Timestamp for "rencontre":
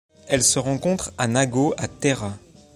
0.57-1.13